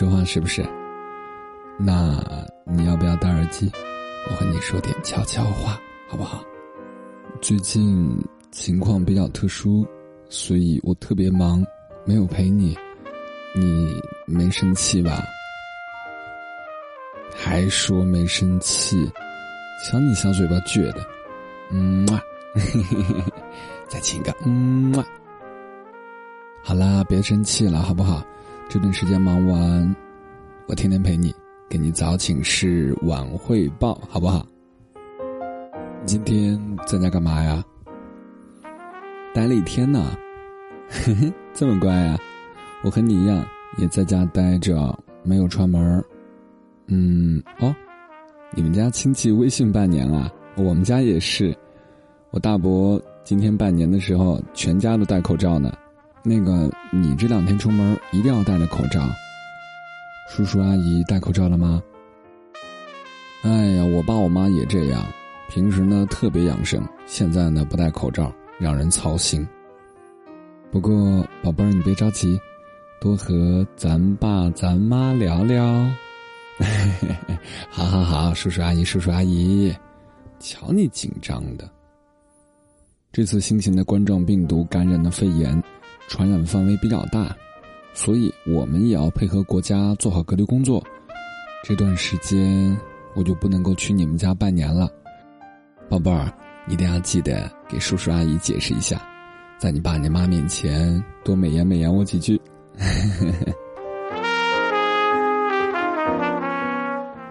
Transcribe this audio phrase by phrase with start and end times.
[0.00, 0.66] 说话是不是？
[1.78, 2.18] 那
[2.64, 3.70] 你要不要戴耳机？
[4.30, 5.78] 我和你说点悄悄话，
[6.08, 6.42] 好不好？
[7.42, 8.10] 最近
[8.50, 9.86] 情况比较特殊，
[10.30, 11.62] 所以我特别忙，
[12.06, 12.74] 没有陪你。
[13.54, 13.94] 你
[14.24, 15.22] 没生气吧？
[17.36, 19.06] 还说没生气？
[19.84, 21.06] 瞧你小嘴巴撅的，
[21.70, 22.18] 嗯嘛，
[23.86, 24.50] 再亲一个嗯
[24.96, 25.04] 嘛。
[26.64, 28.24] 好啦，别生气了，好不好？
[28.70, 29.96] 这段时间忙完，
[30.68, 31.34] 我天天陪你。
[31.68, 34.46] 给你早请示晚汇报，好不好？
[36.06, 36.56] 今天
[36.86, 37.64] 在家干嘛呀？
[39.34, 40.16] 待了一天呢，
[40.88, 42.16] 嘿嘿，这么乖啊！
[42.84, 43.44] 我和你一样，
[43.78, 46.04] 也在家待着，没有串门
[46.86, 47.74] 嗯，哦，
[48.54, 50.30] 你们家亲戚微信拜年啊？
[50.56, 51.52] 我们家也是。
[52.30, 55.76] 我大伯今天拜年的时候，全家都戴口罩呢。
[56.22, 59.00] 那个，你这两天出门一定要戴着口罩。
[60.28, 61.82] 叔叔阿姨戴口罩了吗？
[63.42, 65.02] 哎呀，我爸我妈也这样，
[65.48, 69.46] 平时呢特别养生，现在呢不戴口罩，让人操心。
[70.70, 72.38] 不过宝贝儿，你别着急，
[73.00, 75.86] 多和咱爸咱妈聊聊。
[77.70, 79.74] 好好好，叔叔阿姨叔叔阿姨，
[80.38, 81.68] 瞧你紧张的。
[83.10, 85.60] 这次新型的冠状病毒感染的肺炎，
[86.10, 87.34] 传染范围比较大。
[87.94, 90.80] 所以我们也要配合国家做好隔离工作。
[91.64, 92.78] 这段时间
[93.14, 94.88] 我就不能够去你们家拜年了，
[95.88, 96.32] 宝贝儿，
[96.68, 99.02] 一定要记得给叔叔阿姨解释一下，
[99.58, 102.40] 在你爸你妈面前多美言美言我几句。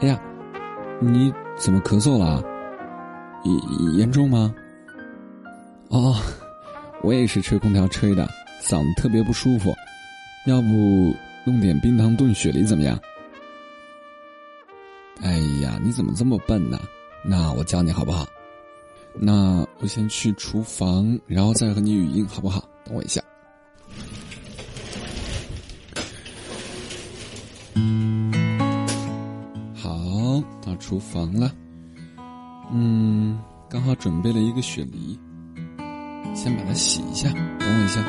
[0.00, 0.20] 哎呀，
[1.00, 2.42] 你怎么咳嗽了？
[3.44, 4.52] 严严重吗？
[5.88, 6.16] 哦，
[7.02, 8.28] 我也是吹空调吹的，
[8.60, 9.74] 嗓子特别不舒服。
[10.46, 12.98] 要不弄点冰糖炖雪梨怎么样？
[15.22, 16.80] 哎呀，你怎么这么笨呢？
[17.22, 18.26] 那我教你好不好？
[19.12, 22.64] 那我先去厨房，然后再和你语音好不好？
[22.84, 23.20] 等我一下。
[29.74, 31.52] 好，到厨房了。
[32.72, 33.38] 嗯，
[33.68, 35.18] 刚好准备了一个雪梨，
[36.34, 37.28] 先把它洗一下。
[37.30, 38.04] 等我一下。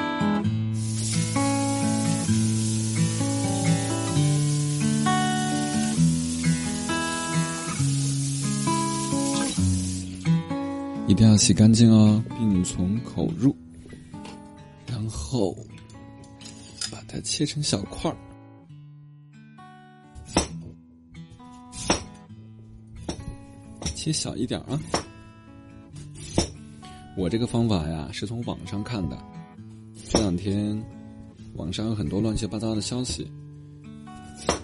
[11.08, 13.56] 一定要洗干净哦，病从口入。
[14.88, 15.54] 然后
[16.92, 18.18] 把它切成小块儿，
[23.96, 24.80] 切小一点啊。
[27.22, 29.16] 我这个方法呀，是从网上看的。
[30.10, 30.84] 这两天
[31.54, 33.32] 网上有很多乱七八糟的消息，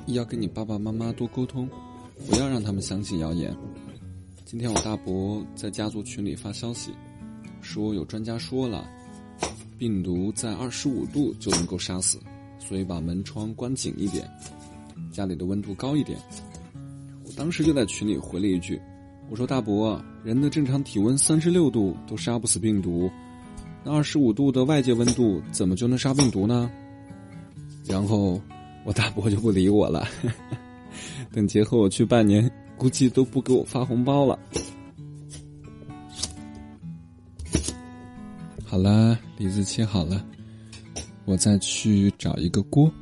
[0.08, 1.70] 要跟你爸爸妈妈多沟通，
[2.28, 3.56] 不要让他们相信谣言。
[4.44, 6.90] 今天我大伯在家族群里发消息，
[7.62, 8.90] 说有专家说了，
[9.78, 12.20] 病毒在二十五度就能够杀死，
[12.58, 14.28] 所以把门窗关紧一点，
[15.12, 16.18] 家里的温度高一点。
[17.24, 18.82] 我当时就在群里回了一句，
[19.30, 23.10] 我说大伯，人的正常体温三十六度都杀不死病毒，
[23.84, 26.72] 那二十五度的外界温度怎么就能杀病毒呢？
[27.86, 28.42] 然后
[28.86, 30.08] 我大伯就不理我了，
[31.34, 32.50] 等节后我去拜年。
[32.78, 34.38] 估计都不给我发红包了。
[38.64, 40.24] 好了，梨子切好了，
[41.26, 42.94] 我再去找一个锅。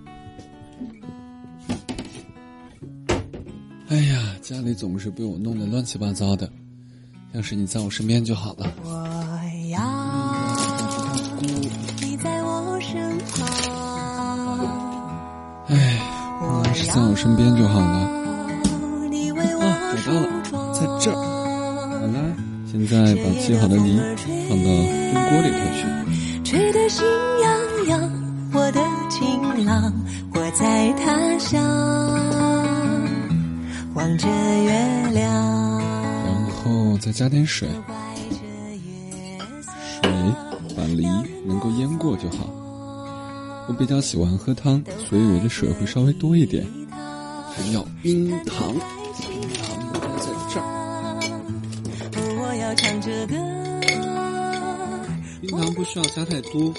[3.90, 6.48] 哎呀，家里总是被我弄得乱七八糟的，
[7.34, 8.72] 要是你在我身边就好了。
[8.84, 8.92] 我
[9.72, 9.82] 要
[11.42, 13.44] 你在我身旁。
[15.70, 16.00] 哎，
[16.64, 18.08] 要是在我身边就好了。
[20.06, 20.30] 找到了，
[20.74, 21.16] 在这儿。
[22.00, 22.22] 好啦，
[22.72, 23.98] 现在把切好的梨
[24.48, 25.82] 放到炖锅里头去。
[26.44, 27.04] 吹得心
[27.42, 27.50] 痒
[27.88, 28.00] 痒，
[28.54, 28.80] 我的
[29.10, 29.92] 情郎，
[30.36, 31.60] 我在他乡
[34.06, 35.82] 望着月亮。
[36.26, 37.68] 然后再加点水，
[40.00, 40.08] 水
[40.78, 41.08] 把梨
[41.44, 42.48] 能够淹过就好。
[43.68, 44.80] 我比较喜欢喝汤，
[45.10, 46.64] 所以我的水会稍微多一点。
[46.92, 48.76] 还要冰糖。
[52.78, 53.36] 唱着歌。
[55.42, 56.74] 冰糖不需要加太多，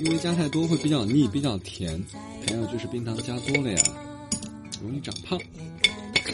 [0.00, 2.02] 因为加太多会比较腻、比较甜。
[2.44, 3.78] 还有就是冰糖加多了呀，
[4.82, 5.38] 容易长胖。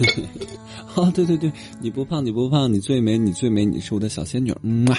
[0.95, 4.55] 哦，对对对，你不胖，你不胖，你最美，你最美，你是我的小仙女。
[4.63, 4.99] 嗯啊。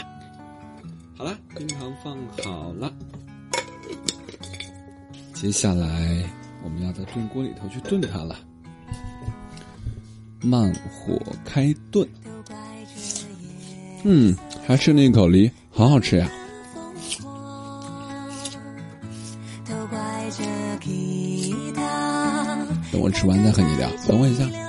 [1.18, 2.94] 好了，冰糖放好了，
[5.34, 6.24] 接下来
[6.64, 8.38] 我们要在炖锅里头去炖它了。
[10.42, 12.08] 慢火开炖。
[14.04, 14.34] 嗯，
[14.66, 16.30] 还吃了一口梨，好好吃呀。
[22.92, 24.69] 等我吃完再和你聊，等我一下。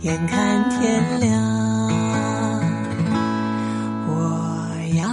[0.00, 1.28] 眼看天亮
[4.06, 5.08] 我要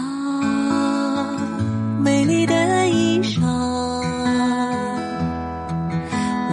[2.03, 3.41] 美丽的衣裳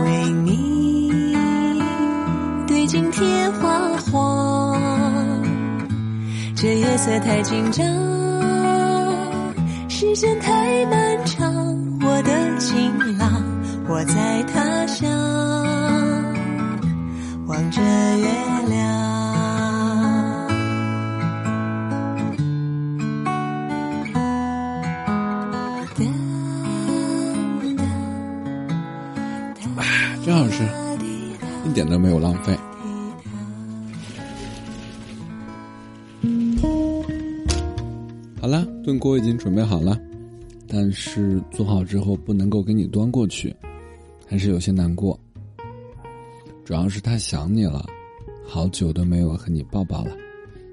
[0.03, 1.35] 为你
[2.67, 4.81] 对镜贴花黄
[6.57, 7.85] 这夜色太紧张
[9.91, 11.55] 时间太漫长
[12.01, 13.31] 我的情郎
[13.87, 15.92] 我在他乡。
[17.53, 18.27] 望着月
[18.71, 18.81] 亮。
[30.25, 30.67] 真好吃，
[31.69, 32.57] 一点都没有浪费。
[38.41, 40.01] 好了，炖锅已经准备好了，
[40.67, 43.55] 但是做好之后不能够给你端过去，
[44.27, 45.21] 还是有些难过。
[46.65, 47.85] 主要是太想你了，
[48.47, 50.13] 好久都没有和你抱抱了，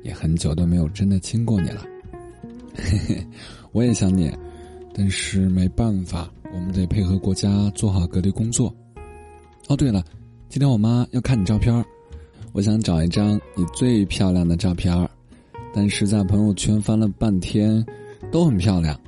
[0.03, 1.83] 也很久都没有真的亲过你了。
[2.75, 3.27] 嘿嘿，
[3.71, 4.31] 我也想你，
[4.93, 8.73] 但是没办法，我们得配合国家做好隔离工作。
[9.67, 10.03] 哦，对了，
[10.47, 11.83] 今天我妈要看你照片
[12.53, 15.07] 我想找一张你最漂亮的照片
[15.73, 17.85] 但是在朋友圈翻了半天，
[18.31, 18.99] 都很漂亮。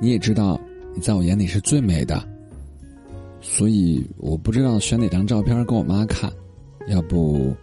[0.00, 0.60] 你也知道，
[0.94, 2.26] 你在我眼里是最美的，
[3.40, 6.30] 所以我不知道选哪张照片给我妈看。
[6.86, 7.54] 要不，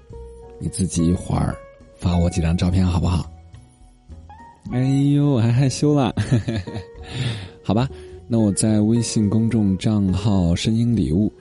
[0.60, 1.56] 你自己一会儿
[1.96, 3.30] 发我几张照片好不好？
[4.72, 4.80] 哎
[5.14, 6.14] 呦，还害羞了。
[7.64, 7.90] 好吧，
[8.28, 11.32] 那我在微信公众账号“声音礼物”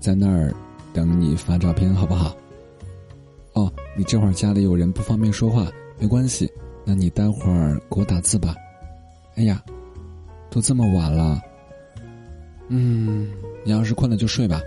[0.00, 0.52] 在那儿
[0.92, 2.36] 等你发照片好不好？
[3.54, 5.70] 哦，你这会儿家里有人不方便说话。
[5.98, 6.50] 没关系，
[6.84, 8.54] 那你待会儿给我打字吧。
[9.36, 9.62] 哎呀，
[10.50, 11.40] 都这么晚了。
[12.68, 13.30] 嗯，
[13.64, 14.60] 你要是困了就睡吧。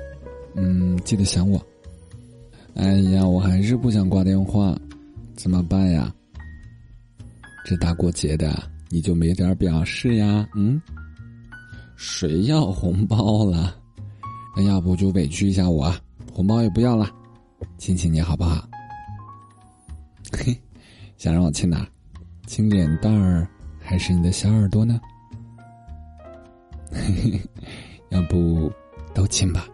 [0.56, 1.62] 嗯，记得想我。
[2.76, 4.78] 哎呀，我还是不想挂电话，
[5.36, 6.14] 怎么办呀？
[7.66, 10.48] 这大过节的，你就没点表示呀？
[10.56, 10.82] 嗯，
[11.96, 13.76] 谁要红包了？
[14.56, 15.94] 那要不就委屈一下我，
[16.34, 17.10] 红包也不要了，
[17.78, 18.68] 亲亲你好不好？
[20.32, 20.56] 嘿。
[21.18, 21.88] 想让我亲哪？
[22.46, 23.48] 亲脸蛋儿
[23.80, 25.00] 还是你的小耳朵呢？
[26.92, 27.02] 嘿
[27.32, 27.42] 嘿，
[28.10, 28.72] 要不
[29.16, 29.66] 都亲吧？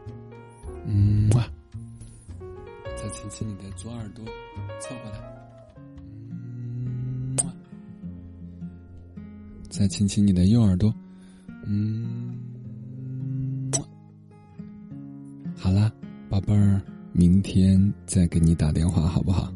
[0.85, 1.29] 嗯，
[2.95, 4.23] 再亲亲你的左耳朵，
[4.79, 5.19] 凑过来。
[5.75, 7.35] 嗯，
[9.67, 10.93] 再亲亲你的右耳朵。
[11.65, 12.37] 嗯，
[15.57, 15.91] 好了，
[16.29, 16.79] 宝贝儿，
[17.11, 19.51] 明天再给你打电话好不好